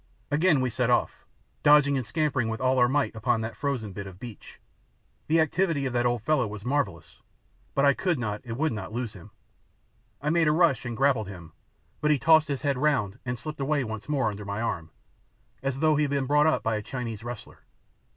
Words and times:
Again 0.31 0.61
we 0.61 0.71
set 0.71 0.89
off, 0.89 1.27
dodging 1.61 1.95
and 1.95 2.07
scampering 2.07 2.49
with 2.49 2.59
all 2.59 2.79
our 2.79 2.87
might 2.89 3.15
upon 3.15 3.41
that 3.41 3.55
frozen 3.55 3.93
bit 3.93 4.07
of 4.07 4.19
beach. 4.19 4.59
The 5.27 5.39
activity 5.39 5.85
of 5.85 5.93
that 5.93 6.07
old 6.07 6.23
fellow 6.23 6.47
was 6.47 6.65
marvellous, 6.65 7.21
but 7.75 7.85
I 7.85 7.93
could 7.93 8.17
not 8.17 8.41
and 8.43 8.57
would 8.57 8.73
not 8.73 8.91
lose 8.91 9.13
him. 9.13 9.29
I 10.19 10.31
made 10.31 10.47
a 10.47 10.51
rush 10.51 10.85
and 10.85 10.97
grappled 10.97 11.27
him, 11.27 11.51
but 12.01 12.09
he 12.09 12.17
tossed 12.17 12.47
his 12.47 12.63
head 12.63 12.79
round 12.79 13.19
and 13.27 13.37
slipped 13.37 13.59
away 13.61 13.83
once 13.83 14.09
more 14.09 14.31
under 14.31 14.43
my 14.43 14.59
arm, 14.59 14.89
as 15.61 15.77
though 15.81 15.95
he 15.95 16.03
had 16.05 16.09
been 16.09 16.25
brought 16.25 16.47
up 16.47 16.63
by 16.63 16.77
a 16.77 16.81
Chinese 16.81 17.23
wrestler. 17.23 17.59